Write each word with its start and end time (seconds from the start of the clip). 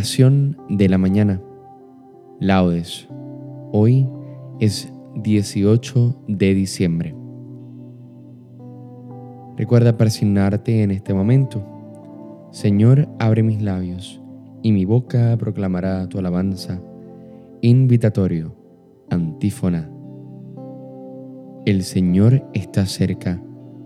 De 0.00 0.88
la 0.88 0.96
mañana. 0.96 1.42
Laudes. 2.38 3.06
Hoy 3.70 4.08
es 4.58 4.90
18 5.16 6.24
de 6.26 6.54
diciembre. 6.54 7.14
Recuerda 9.58 9.98
persignarte 9.98 10.82
en 10.82 10.90
este 10.90 11.12
momento. 11.12 11.62
Señor, 12.50 13.10
abre 13.18 13.42
mis 13.42 13.60
labios 13.60 14.22
y 14.62 14.72
mi 14.72 14.86
boca 14.86 15.36
proclamará 15.38 16.08
tu 16.08 16.18
alabanza. 16.18 16.80
Invitatorio. 17.60 18.56
Antífona. 19.10 19.90
El 21.66 21.82
Señor 21.82 22.42
está 22.54 22.86
cerca. 22.86 23.38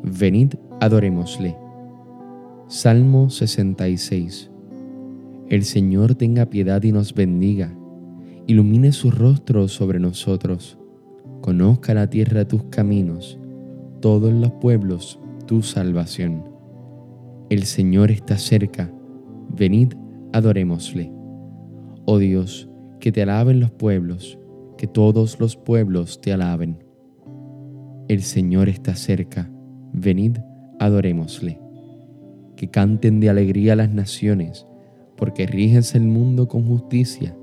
Venid, 0.04 0.54
adorémosle. 0.80 1.56
Salmo 2.68 3.30
66. 3.30 4.53
El 5.50 5.64
Señor 5.64 6.14
tenga 6.14 6.46
piedad 6.46 6.82
y 6.82 6.90
nos 6.90 7.12
bendiga. 7.12 7.76
Ilumine 8.46 8.92
su 8.92 9.10
rostro 9.10 9.68
sobre 9.68 10.00
nosotros. 10.00 10.78
Conozca 11.42 11.92
la 11.92 12.08
tierra 12.08 12.48
tus 12.48 12.64
caminos, 12.64 13.38
todos 14.00 14.32
los 14.32 14.52
pueblos 14.52 15.20
tu 15.46 15.60
salvación. 15.60 16.44
El 17.50 17.64
Señor 17.64 18.10
está 18.10 18.38
cerca. 18.38 18.90
Venid, 19.54 19.92
adorémosle. 20.32 21.12
Oh 22.06 22.18
Dios, 22.18 22.70
que 22.98 23.12
te 23.12 23.22
alaben 23.22 23.60
los 23.60 23.70
pueblos, 23.70 24.38
que 24.78 24.86
todos 24.86 25.38
los 25.40 25.56
pueblos 25.56 26.22
te 26.22 26.32
alaben. 26.32 26.82
El 28.08 28.22
Señor 28.22 28.70
está 28.70 28.94
cerca. 28.94 29.50
Venid, 29.92 30.38
adorémosle. 30.80 31.60
Que 32.56 32.70
canten 32.70 33.20
de 33.20 33.28
alegría 33.28 33.76
las 33.76 33.92
naciones 33.92 34.66
porque 35.16 35.46
riges 35.46 35.94
el 35.94 36.04
mundo 36.04 36.48
con 36.48 36.66
justicia, 36.66 37.36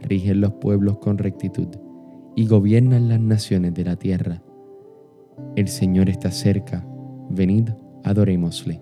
rigen 0.00 0.40
los 0.40 0.52
pueblos 0.54 0.98
con 0.98 1.18
rectitud 1.18 1.68
y 2.36 2.46
gobiernan 2.46 3.08
las 3.08 3.20
naciones 3.20 3.74
de 3.74 3.84
la 3.84 3.96
tierra. 3.96 4.42
El 5.56 5.68
Señor 5.68 6.08
está 6.08 6.30
cerca, 6.30 6.86
venid, 7.30 7.70
adorémosle. 8.04 8.80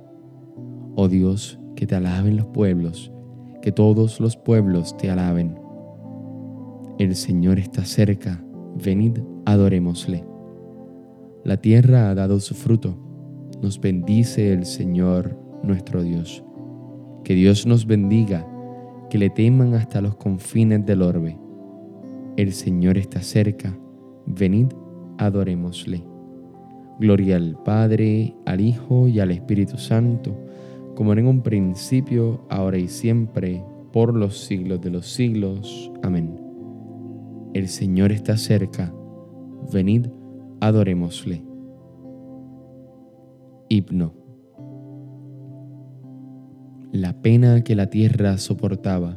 Oh 0.95 1.09
Dios, 1.09 1.59
que 1.75 1.87
te 1.87 1.95
alaben 1.95 2.37
los 2.37 2.47
pueblos, 2.47 3.13
que 3.63 3.73
todos 3.73 4.21
los 4.21 4.37
pueblos 4.37 4.97
te 4.97 5.11
alaben. 5.11 5.59
El 6.99 7.15
Señor 7.15 7.59
está 7.59 7.85
cerca, 7.85 8.43
venid, 8.83 9.19
adorémosle. 9.45 10.25
La 11.45 11.59
tierra 11.59 12.11
ha 12.11 12.15
dado 12.15 12.41
su 12.41 12.55
fruto, 12.55 12.97
nos 13.63 13.81
bendice 13.81 14.53
el 14.53 14.67
Señor 14.67 15.39
nuestro 15.63 16.03
Dios. 16.03 16.43
Que 17.27 17.35
Dios 17.35 17.67
nos 17.67 17.89
bendiga, 17.89 18.47
que 19.11 19.19
le 19.19 19.31
teman 19.31 19.75
hasta 19.75 20.01
los 20.01 20.15
confines 20.15 20.87
del 20.87 21.03
orbe. 21.03 21.37
El 22.37 22.53
Señor 22.53 22.99
está 22.99 23.21
cerca, 23.21 23.77
venid, 24.27 24.69
adorémosle. 25.19 26.05
Gloria 27.01 27.35
al 27.35 27.61
Padre, 27.65 28.37
al 28.45 28.61
Hijo 28.61 29.09
y 29.09 29.19
al 29.19 29.33
Espíritu 29.33 29.77
Santo, 29.77 30.39
como 30.95 31.15
en 31.15 31.27
un 31.27 31.43
principio, 31.43 32.47
ahora 32.49 32.79
y 32.79 32.87
siempre, 32.87 33.61
por 33.93 34.15
los 34.15 34.39
siglos 34.39 34.81
de 34.81 34.91
los 34.91 35.09
siglos. 35.09 35.91
Amén. 36.05 36.41
El 37.55 37.67
Señor 37.67 38.13
está 38.13 38.37
cerca, 38.37 38.95
venid, 39.73 40.07
adorémosle. 40.61 41.43
Himno 43.69 44.26
la 47.03 47.21
pena 47.21 47.63
que 47.63 47.75
la 47.75 47.91
tierra 47.91 48.39
soportaba 48.39 49.17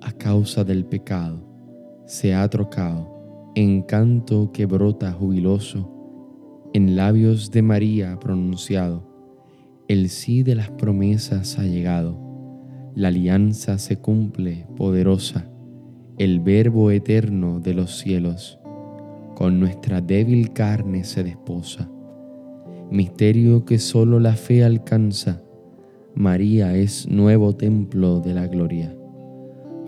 a 0.00 0.12
causa 0.12 0.64
del 0.64 0.84
pecado 0.84 1.44
se 2.06 2.34
ha 2.34 2.48
trocado 2.48 3.52
en 3.54 3.82
canto 3.82 4.52
que 4.52 4.66
brota 4.66 5.12
jubiloso 5.12 5.94
en 6.74 6.96
labios 6.96 7.50
de 7.50 7.62
María 7.62 8.18
pronunciado. 8.20 9.06
El 9.88 10.10
sí 10.10 10.42
de 10.42 10.54
las 10.54 10.70
promesas 10.70 11.58
ha 11.58 11.64
llegado, 11.64 12.18
la 12.94 13.08
alianza 13.08 13.78
se 13.78 13.96
cumple 13.96 14.66
poderosa, 14.76 15.50
el 16.18 16.40
verbo 16.40 16.90
eterno 16.90 17.60
de 17.60 17.74
los 17.74 17.98
cielos, 17.98 18.58
con 19.34 19.60
nuestra 19.60 20.00
débil 20.00 20.52
carne 20.52 21.04
se 21.04 21.22
desposa. 21.22 21.90
Misterio 22.90 23.64
que 23.64 23.78
solo 23.78 24.20
la 24.20 24.34
fe 24.34 24.64
alcanza, 24.64 25.42
María 26.18 26.74
es 26.74 27.08
nuevo 27.08 27.54
templo 27.54 28.18
de 28.18 28.34
la 28.34 28.48
gloria, 28.48 28.92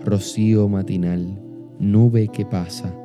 rocío 0.05 0.69
matinal, 0.69 1.27
nube 1.77 2.29
que 2.29 2.45
pasa, 2.45 2.95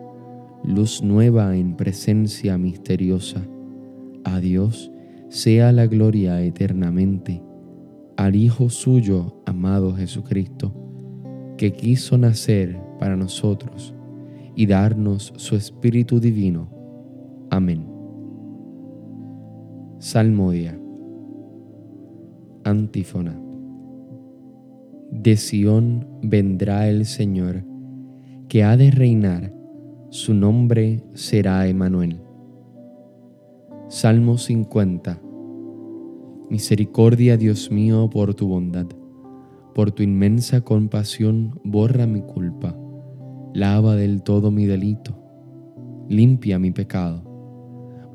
luz 0.62 1.02
nueva 1.02 1.56
en 1.56 1.74
presencia 1.74 2.56
misteriosa. 2.56 3.44
A 4.22 4.38
Dios 4.38 4.92
sea 5.28 5.72
la 5.72 5.88
gloria 5.88 6.40
eternamente, 6.40 7.42
al 8.16 8.36
Hijo 8.36 8.70
suyo, 8.70 9.42
amado 9.44 9.96
Jesucristo, 9.96 10.72
que 11.56 11.72
quiso 11.72 12.16
nacer 12.18 12.80
para 13.00 13.16
nosotros 13.16 13.92
y 14.54 14.66
darnos 14.66 15.32
su 15.34 15.56
Espíritu 15.56 16.20
Divino. 16.20 16.68
Amén. 17.50 17.88
Salmodia 19.98 20.78
Antífona. 22.66 23.40
De 25.12 25.36
Sión 25.36 26.04
vendrá 26.20 26.88
el 26.88 27.04
Señor, 27.04 27.64
que 28.48 28.64
ha 28.64 28.76
de 28.76 28.90
reinar, 28.90 29.54
su 30.10 30.34
nombre 30.34 31.04
será 31.14 31.68
Emanuel. 31.68 32.20
Salmo 33.86 34.36
50. 34.36 35.22
Misericordia, 36.50 37.36
Dios 37.36 37.70
mío, 37.70 38.10
por 38.10 38.34
tu 38.34 38.48
bondad, 38.48 38.86
por 39.72 39.92
tu 39.92 40.02
inmensa 40.02 40.62
compasión, 40.62 41.60
borra 41.62 42.08
mi 42.08 42.22
culpa, 42.22 42.76
lava 43.54 43.94
del 43.94 44.24
todo 44.24 44.50
mi 44.50 44.66
delito, 44.66 45.16
limpia 46.08 46.58
mi 46.58 46.72
pecado, 46.72 47.22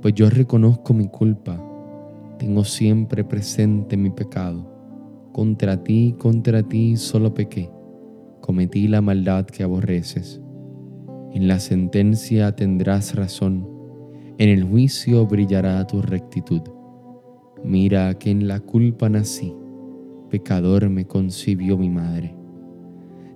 pues 0.01 0.13
yo 0.13 0.29
reconozco 0.29 0.93
mi 0.93 1.07
culpa 1.07 1.70
tengo 2.41 2.63
siempre 2.63 3.23
presente 3.23 3.95
mi 3.97 4.09
pecado. 4.09 4.65
Contra 5.31 5.83
ti, 5.83 6.15
contra 6.17 6.63
ti 6.63 6.97
solo 6.97 7.35
pequé, 7.35 7.69
cometí 8.39 8.87
la 8.87 8.99
maldad 8.99 9.45
que 9.45 9.61
aborreces. 9.61 10.41
En 11.33 11.47
la 11.47 11.59
sentencia 11.59 12.55
tendrás 12.55 13.13
razón, 13.13 13.69
en 14.39 14.49
el 14.49 14.63
juicio 14.63 15.27
brillará 15.27 15.85
tu 15.85 16.01
rectitud. 16.01 16.63
Mira 17.63 18.11
que 18.15 18.31
en 18.31 18.47
la 18.47 18.59
culpa 18.59 19.07
nací, 19.07 19.55
pecador 20.31 20.89
me 20.89 21.05
concibió 21.05 21.77
mi 21.77 21.91
madre. 21.91 22.35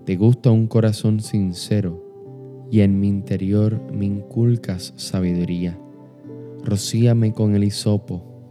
Te 0.04 0.16
gusta 0.16 0.50
un 0.50 0.66
corazón 0.66 1.20
sincero, 1.20 2.68
y 2.72 2.80
en 2.80 3.00
mi 3.00 3.08
interior 3.08 3.80
me 3.94 4.06
inculcas 4.06 4.96
sabiduría. 4.98 5.80
Rocíame 6.64 7.34
con 7.34 7.54
el 7.54 7.66
hisopo 7.66 8.35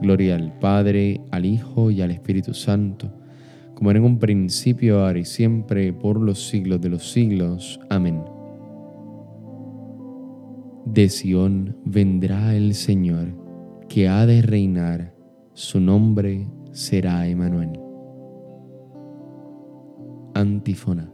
Gloria 0.00 0.36
al 0.36 0.56
Padre, 0.58 1.20
al 1.30 1.44
Hijo 1.44 1.90
y 1.90 2.02
al 2.02 2.10
Espíritu 2.10 2.54
Santo, 2.54 3.10
como 3.74 3.90
era 3.90 3.98
en 3.98 4.04
un 4.04 4.18
principio, 4.18 5.00
ahora 5.00 5.18
y 5.18 5.24
siempre, 5.24 5.92
por 5.92 6.20
los 6.20 6.48
siglos 6.48 6.80
de 6.80 6.88
los 6.88 7.10
siglos. 7.10 7.80
Amén. 7.90 8.22
De 10.84 11.08
Sión 11.08 11.76
vendrá 11.84 12.54
el 12.54 12.74
Señor, 12.74 13.34
que 13.88 14.08
ha 14.08 14.26
de 14.26 14.42
reinar, 14.42 15.14
su 15.52 15.80
nombre 15.80 16.48
será 16.72 17.26
Emanuel. 17.26 17.78
Antífona. 20.34 21.12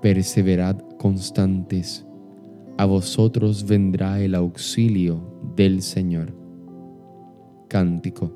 Perseverad 0.00 0.78
constantes, 0.98 2.06
a 2.78 2.86
vosotros 2.86 3.66
vendrá 3.66 4.20
el 4.20 4.34
auxilio 4.34 5.20
del 5.54 5.82
Señor. 5.82 6.39
Cántico. 7.70 8.32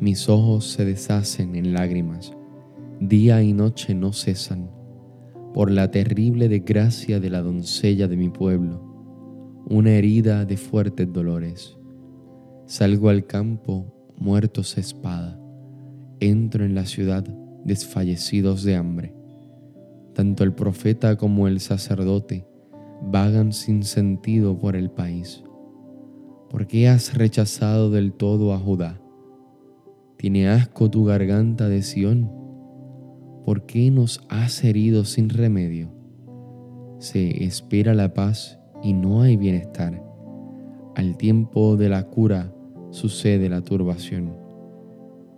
Mis 0.00 0.30
ojos 0.30 0.64
se 0.64 0.86
deshacen 0.86 1.56
en 1.56 1.74
lágrimas, 1.74 2.32
día 3.00 3.42
y 3.42 3.52
noche 3.52 3.94
no 3.94 4.14
cesan, 4.14 4.70
por 5.52 5.70
la 5.70 5.90
terrible 5.90 6.48
desgracia 6.48 7.20
de 7.20 7.28
la 7.28 7.42
doncella 7.42 8.08
de 8.08 8.16
mi 8.16 8.30
pueblo, 8.30 8.82
una 9.68 9.90
herida 9.90 10.46
de 10.46 10.56
fuertes 10.56 11.12
dolores. 11.12 11.76
Salgo 12.64 13.10
al 13.10 13.26
campo, 13.26 13.94
muertos 14.16 14.78
a 14.78 14.80
espada, 14.80 15.38
entro 16.20 16.64
en 16.64 16.74
la 16.74 16.86
ciudad, 16.86 17.24
desfallecidos 17.62 18.62
de 18.62 18.76
hambre. 18.76 19.14
Tanto 20.14 20.44
el 20.44 20.54
profeta 20.54 21.18
como 21.18 21.46
el 21.46 21.60
sacerdote 21.60 22.46
vagan 23.02 23.52
sin 23.52 23.82
sentido 23.82 24.58
por 24.58 24.76
el 24.76 24.90
país. 24.90 25.44
¿Por 26.50 26.66
qué 26.66 26.88
has 26.88 27.14
rechazado 27.14 27.90
del 27.90 28.14
todo 28.14 28.54
a 28.54 28.58
Judá? 28.58 28.98
¿Tiene 30.16 30.48
asco 30.48 30.90
tu 30.90 31.04
garganta 31.04 31.68
de 31.68 31.82
Sión? 31.82 32.32
¿Por 33.44 33.66
qué 33.66 33.90
nos 33.90 34.20
has 34.30 34.64
herido 34.64 35.04
sin 35.04 35.28
remedio? 35.28 35.90
Se 36.98 37.44
espera 37.44 37.92
la 37.92 38.14
paz 38.14 38.58
y 38.82 38.94
no 38.94 39.20
hay 39.20 39.36
bienestar. 39.36 40.02
Al 40.96 41.18
tiempo 41.18 41.76
de 41.76 41.90
la 41.90 42.04
cura 42.04 42.52
sucede 42.90 43.50
la 43.50 43.60
turbación. 43.60 44.34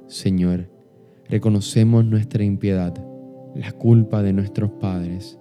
Señor, 0.06 0.70
reconocemos 1.28 2.04
nuestra 2.04 2.44
impiedad, 2.44 2.94
la 3.56 3.72
culpa 3.72 4.22
de 4.22 4.32
nuestros 4.32 4.70
padres, 4.70 5.38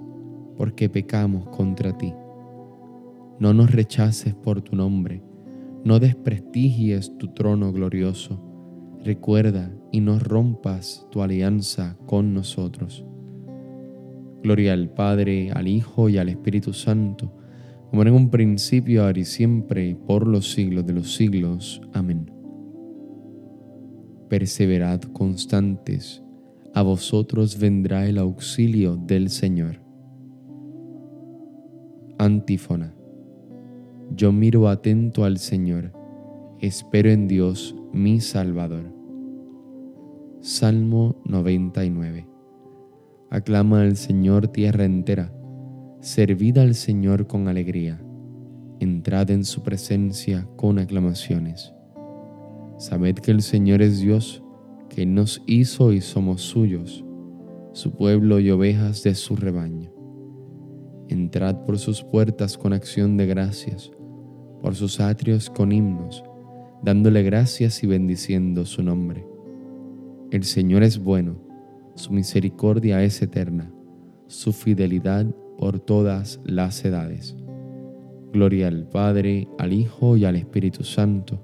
porque 0.58 0.90
pecamos 0.90 1.48
contra 1.50 1.96
ti. 1.96 2.12
No 3.40 3.54
nos 3.54 3.72
rechaces 3.72 4.34
por 4.34 4.62
tu 4.62 4.76
nombre, 4.76 5.24
no 5.84 6.00
desprestigies 6.00 7.18
tu 7.18 7.34
trono 7.34 7.72
glorioso 7.72 8.50
recuerda 9.04 9.72
y 9.92 10.02
no 10.02 10.20
rompas 10.20 11.08
tu 11.12 11.22
alianza 11.22 11.98
con 12.06 12.34
nosotros. 12.34 13.06
Gloria 14.44 14.74
al 14.74 14.90
Padre, 14.90 15.52
al 15.52 15.68
Hijo 15.68 16.10
y 16.10 16.18
al 16.18 16.30
Espíritu 16.30 16.74
Santo, 16.74 17.34
como 17.90 18.04
en 18.04 18.14
un 18.14 18.30
principio, 18.30 19.04
ahora 19.04 19.20
y 19.20 19.26
siempre, 19.26 19.96
por 19.96 20.28
los 20.28 20.52
siglos 20.52 20.86
de 20.86 20.94
los 20.94 21.16
siglos. 21.16 21.82
Amén. 21.94 22.32
Perseverad 24.30 25.02
constantes, 25.02 26.24
a 26.74 26.84
vosotros 26.84 27.58
vendrá 27.58 28.08
el 28.08 28.20
auxilio 28.20 28.96
del 28.96 29.30
Señor. 29.30 29.82
Antífona. 32.20 32.99
Yo 34.16 34.32
miro 34.32 34.68
atento 34.68 35.24
al 35.24 35.38
Señor, 35.38 35.94
espero 36.60 37.12
en 37.12 37.28
Dios 37.28 37.76
mi 37.94 38.20
Salvador. 38.20 38.92
Salmo 40.42 41.22
99. 41.26 42.28
Aclama 43.30 43.82
al 43.82 43.98
Señor 43.98 44.48
tierra 44.48 44.86
entera, 44.86 45.32
servid 46.02 46.58
al 46.58 46.74
Señor 46.74 47.28
con 47.28 47.48
alegría, 47.48 48.02
entrad 48.80 49.30
en 49.30 49.46
su 49.46 49.62
presencia 49.62 50.48
con 50.56 50.80
aclamaciones. 50.80 51.72
Sabed 52.80 53.14
que 53.16 53.30
el 53.30 53.44
Señor 53.44 53.84
es 53.84 54.00
Dios, 54.00 54.44
que 54.90 55.06
nos 55.06 55.44
hizo 55.46 55.94
y 55.94 56.02
somos 56.02 56.42
suyos, 56.42 57.06
su 57.74 57.92
pueblo 57.92 58.40
y 58.40 58.50
ovejas 58.50 59.04
de 59.04 59.14
su 59.14 59.36
rebaño. 59.36 59.92
Entrad 61.10 61.64
por 61.66 61.78
sus 61.78 62.04
puertas 62.04 62.58
con 62.58 62.74
acción 62.74 63.16
de 63.16 63.28
gracias, 63.28 63.92
por 64.62 64.76
sus 64.76 65.00
atrios 65.00 65.50
con 65.50 65.72
himnos, 65.72 66.24
dándole 66.84 67.24
gracias 67.24 67.84
y 67.84 67.88
bendiciendo 67.88 68.66
su 68.66 68.84
nombre. 68.84 69.26
El 70.32 70.44
Señor 70.44 70.84
es 70.84 71.00
bueno, 71.00 71.38
su 71.96 72.14
misericordia 72.14 73.04
es 73.04 73.22
eterna, 73.22 73.72
su 74.28 74.54
fidelidad 74.54 75.26
por 75.58 75.80
todas 75.80 76.40
las 76.46 76.86
edades. 76.86 77.36
Gloria 78.32 78.68
al 78.68 78.88
Padre, 78.88 79.48
al 79.58 79.74
Hijo 79.74 80.16
y 80.16 80.26
al 80.26 80.36
Espíritu 80.36 80.84
Santo, 80.84 81.44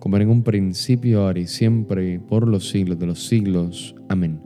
como 0.00 0.16
en 0.18 0.28
un 0.28 0.42
principio, 0.42 1.22
ahora 1.22 1.40
y 1.40 1.46
siempre, 1.46 2.20
por 2.20 2.48
los 2.48 2.68
siglos 2.68 2.98
de 2.98 3.06
los 3.06 3.26
siglos. 3.26 3.94
Amén. 4.08 4.40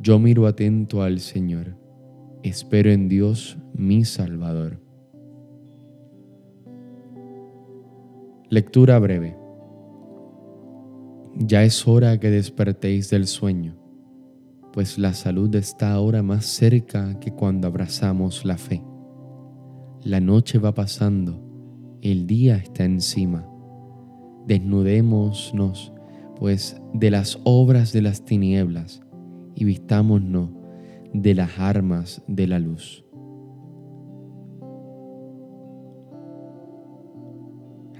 Yo 0.00 0.18
miro 0.18 0.46
atento 0.46 1.02
al 1.02 1.20
Señor, 1.20 1.78
espero 2.42 2.90
en 2.90 3.08
Dios 3.08 3.56
mi 3.74 4.04
Salvador. 4.04 4.83
Lectura 8.54 9.00
breve. 9.00 9.36
Ya 11.34 11.64
es 11.64 11.88
hora 11.88 12.20
que 12.20 12.30
despertéis 12.30 13.10
del 13.10 13.26
sueño, 13.26 13.74
pues 14.72 14.96
la 14.96 15.12
salud 15.12 15.52
está 15.56 15.92
ahora 15.92 16.22
más 16.22 16.46
cerca 16.46 17.18
que 17.18 17.32
cuando 17.32 17.66
abrazamos 17.66 18.44
la 18.44 18.56
fe. 18.56 18.84
La 20.04 20.20
noche 20.20 20.60
va 20.60 20.72
pasando, 20.72 21.42
el 22.00 22.28
día 22.28 22.58
está 22.58 22.84
encima. 22.84 23.44
Desnudémonos, 24.46 25.92
pues, 26.38 26.80
de 26.92 27.10
las 27.10 27.40
obras 27.42 27.92
de 27.92 28.02
las 28.02 28.24
tinieblas 28.24 29.02
y 29.56 29.64
vistámonos 29.64 30.50
de 31.12 31.34
las 31.34 31.58
armas 31.58 32.22
de 32.28 32.46
la 32.46 32.60
luz. 32.60 33.03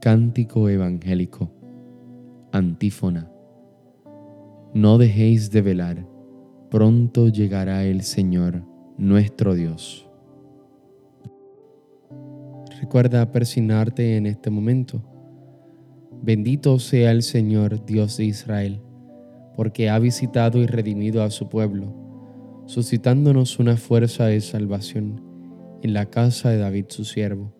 Cántico 0.00 0.70
Evangélico. 0.70 1.50
Antífona. 2.52 3.30
No 4.72 4.96
dejéis 4.96 5.50
de 5.50 5.60
velar, 5.60 6.06
pronto 6.70 7.28
llegará 7.28 7.84
el 7.84 8.00
Señor, 8.00 8.64
nuestro 8.96 9.52
Dios. 9.52 10.08
Recuerda 12.80 13.30
persignarte 13.30 14.16
en 14.16 14.24
este 14.24 14.48
momento. 14.48 15.02
Bendito 16.22 16.78
sea 16.78 17.10
el 17.10 17.22
Señor, 17.22 17.84
Dios 17.84 18.16
de 18.16 18.24
Israel, 18.24 18.80
porque 19.54 19.90
ha 19.90 19.98
visitado 19.98 20.60
y 20.60 20.66
redimido 20.66 21.22
a 21.22 21.28
su 21.28 21.50
pueblo, 21.50 21.92
suscitándonos 22.64 23.58
una 23.58 23.76
fuerza 23.76 24.24
de 24.24 24.40
salvación 24.40 25.22
en 25.82 25.92
la 25.92 26.06
casa 26.06 26.48
de 26.48 26.56
David 26.56 26.86
su 26.88 27.04
siervo 27.04 27.59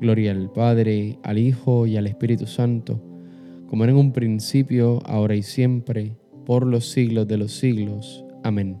Gloria 0.00 0.32
al 0.32 0.50
Padre, 0.50 1.18
al 1.22 1.38
Hijo 1.38 1.86
y 1.86 1.96
al 1.96 2.06
Espíritu 2.06 2.46
Santo, 2.46 3.00
como 3.68 3.84
era 3.84 3.92
en 3.92 3.98
un 3.98 4.12
principio, 4.12 5.00
ahora 5.04 5.34
y 5.34 5.42
siempre, 5.42 6.16
por 6.44 6.66
los 6.66 6.90
siglos 6.90 7.26
de 7.26 7.38
los 7.38 7.52
siglos. 7.52 8.24
Amén. 8.42 8.78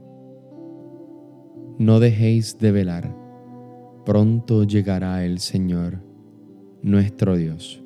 No 1.78 1.98
dejéis 1.98 2.58
de 2.58 2.70
velar, 2.70 3.16
pronto 4.04 4.64
llegará 4.64 5.24
el 5.24 5.38
Señor, 5.38 6.00
nuestro 6.82 7.36
Dios. 7.36 7.82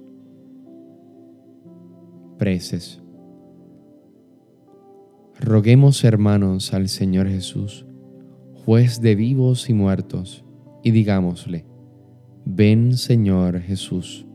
Preces. 2.38 3.00
Roguemos 5.40 6.04
hermanos 6.04 6.74
al 6.74 6.88
Señor 6.88 7.28
Jesús, 7.28 7.86
juez 8.64 9.00
de 9.00 9.14
vivos 9.14 9.70
y 9.70 9.74
muertos, 9.74 10.44
y 10.82 10.90
digámosle, 10.90 11.64
ven 12.50 12.96
Señor 12.96 13.60
Jesús. 13.60 14.26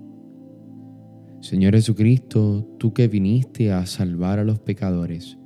Señor 1.41 1.73
Jesucristo, 1.73 2.63
tú 2.77 2.93
que 2.93 3.07
viniste 3.07 3.71
a 3.71 3.87
salvar 3.87 4.37
a 4.37 4.43
los 4.43 4.59
pecadores, 4.59 5.39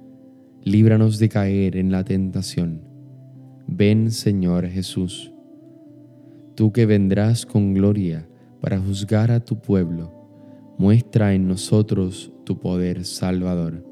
líbranos 0.64 1.18
de 1.18 1.30
caer 1.30 1.78
en 1.78 1.94
la 1.94 2.04
tentación. 2.04 2.82
Ven 3.68 4.12
Señor 4.12 4.68
Jesús. 4.68 5.32
Tú 6.56 6.74
que 6.74 6.86
vendrás 6.86 7.46
con 7.46 7.74
gloria 7.74 8.28
para 8.60 8.82
juzgar 8.82 9.32
a 9.32 9.40
tu 9.40 9.62
pueblo, 9.62 10.76
muestra 10.78 11.34
en 11.34 11.48
nosotros 11.48 12.34
tu 12.44 12.60
poder 12.60 13.06
salvador. 13.06 13.86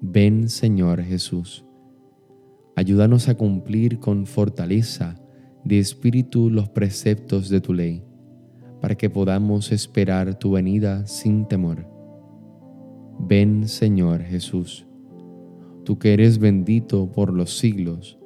Ven 0.00 0.48
Señor 0.48 1.02
Jesús. 1.02 1.66
Ayúdanos 2.74 3.28
a 3.28 3.34
cumplir 3.34 3.98
con 3.98 4.24
fortaleza 4.24 5.21
de 5.64 5.78
espíritu 5.78 6.50
los 6.50 6.68
preceptos 6.68 7.48
de 7.48 7.60
tu 7.60 7.72
ley 7.72 8.04
para 8.82 8.96
que 8.96 9.08
podamos 9.08 9.70
esperar 9.70 10.36
tu 10.38 10.50
venida 10.50 11.06
sin 11.06 11.46
temor. 11.46 11.86
Ven 13.20 13.68
Señor 13.68 14.22
Jesús, 14.22 14.86
tú 15.84 15.98
que 16.00 16.12
eres 16.12 16.38
bendito 16.38 17.10
por 17.12 17.32
los 17.32 17.56
siglos, 17.58 18.18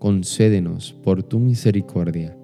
concédenos 0.00 0.92
por 0.92 1.22
tu 1.22 1.38
misericordia, 1.38 2.36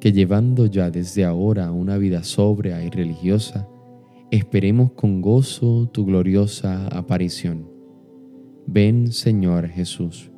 que 0.00 0.12
llevando 0.12 0.66
ya 0.66 0.92
desde 0.92 1.24
ahora 1.24 1.72
una 1.72 1.98
vida 1.98 2.22
sobria 2.22 2.84
y 2.84 2.90
religiosa, 2.90 3.68
esperemos 4.30 4.92
con 4.92 5.20
gozo 5.20 5.88
tu 5.92 6.06
gloriosa 6.06 6.86
aparición. 6.86 7.68
Ven 8.66 9.10
Señor 9.10 9.66
Jesús. 9.68 10.31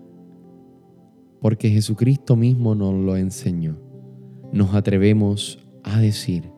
Porque 1.45 1.69
Jesucristo 1.69 2.37
mismo 2.37 2.75
nos 2.75 2.95
lo 2.95 3.19
enseñó, 3.19 3.79
nos 4.51 4.75
atrevemos 4.75 5.59
a 5.83 6.01
decir, 6.01 6.51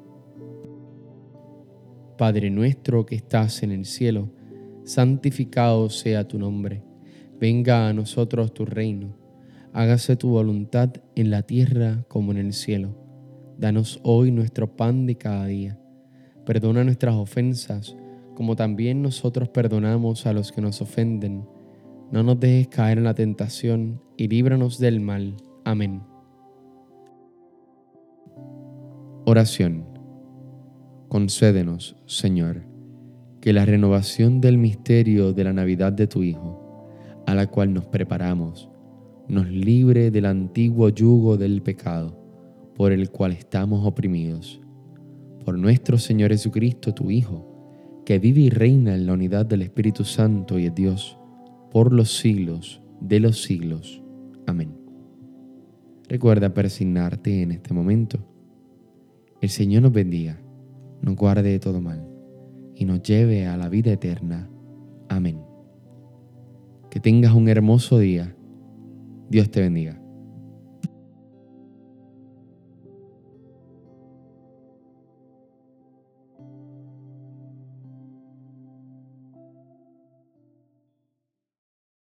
Padre 2.16 2.50
nuestro 2.50 3.04
que 3.04 3.16
estás 3.16 3.64
en 3.64 3.72
el 3.72 3.84
cielo, 3.84 4.30
santificado 4.84 5.90
sea 5.90 6.28
tu 6.28 6.38
nombre, 6.38 6.84
venga 7.40 7.88
a 7.88 7.92
nosotros 7.92 8.54
tu 8.54 8.64
reino, 8.64 9.18
hágase 9.72 10.14
tu 10.14 10.28
voluntad 10.28 10.92
en 11.16 11.32
la 11.32 11.42
tierra 11.42 12.04
como 12.06 12.30
en 12.30 12.38
el 12.38 12.52
cielo. 12.52 12.94
Danos 13.58 13.98
hoy 14.04 14.30
nuestro 14.30 14.76
pan 14.76 15.04
de 15.04 15.16
cada 15.16 15.46
día. 15.46 15.80
Perdona 16.44 16.84
nuestras 16.84 17.16
ofensas, 17.16 17.96
como 18.36 18.54
también 18.54 19.02
nosotros 19.02 19.48
perdonamos 19.48 20.26
a 20.26 20.32
los 20.32 20.52
que 20.52 20.60
nos 20.60 20.80
ofenden. 20.80 21.44
No 22.12 22.22
nos 22.22 22.38
dejes 22.38 22.68
caer 22.68 22.98
en 22.98 23.04
la 23.04 23.14
tentación 23.14 24.05
y 24.16 24.28
líbranos 24.28 24.78
del 24.78 25.00
mal. 25.00 25.36
Amén. 25.64 26.02
Oración 29.24 29.96
concédenos, 31.08 31.96
Señor, 32.06 32.62
que 33.40 33.52
la 33.52 33.64
renovación 33.64 34.40
del 34.40 34.58
misterio 34.58 35.32
de 35.32 35.44
la 35.44 35.52
Navidad 35.52 35.92
de 35.92 36.06
tu 36.06 36.22
Hijo, 36.22 36.90
a 37.26 37.34
la 37.34 37.46
cual 37.46 37.72
nos 37.72 37.86
preparamos, 37.86 38.68
nos 39.28 39.48
libre 39.48 40.10
del 40.10 40.26
antiguo 40.26 40.88
yugo 40.88 41.36
del 41.36 41.62
pecado 41.62 42.22
por 42.74 42.92
el 42.92 43.10
cual 43.10 43.32
estamos 43.32 43.86
oprimidos. 43.86 44.60
Por 45.44 45.58
nuestro 45.58 45.96
Señor 45.96 46.32
Jesucristo, 46.32 46.92
tu 46.92 47.10
Hijo, 47.10 48.02
que 48.04 48.18
vive 48.18 48.42
y 48.42 48.50
reina 48.50 48.94
en 48.94 49.06
la 49.06 49.14
unidad 49.14 49.46
del 49.46 49.62
Espíritu 49.62 50.04
Santo 50.04 50.58
y 50.58 50.66
es 50.66 50.74
Dios, 50.74 51.18
por 51.70 51.92
los 51.92 52.16
siglos 52.16 52.82
de 53.00 53.20
los 53.20 53.42
siglos. 53.42 54.02
Amén. 54.46 54.72
Recuerda 56.08 56.54
persignarte 56.54 57.42
en 57.42 57.52
este 57.52 57.74
momento. 57.74 58.18
El 59.40 59.50
Señor 59.50 59.82
nos 59.82 59.92
bendiga 59.92 60.40
nos 61.02 61.16
guarde 61.16 61.50
de 61.50 61.58
todo 61.58 61.80
mal 61.80 62.06
y 62.74 62.84
nos 62.84 63.02
lleve 63.02 63.46
a 63.46 63.56
la 63.56 63.68
vida 63.68 63.92
eterna. 63.92 64.50
Amén. 65.08 65.40
Que 66.90 67.00
tengas 67.00 67.32
un 67.32 67.48
hermoso 67.48 67.98
día. 67.98 68.34
Dios 69.30 69.50
te 69.50 69.60
bendiga. 69.60 70.00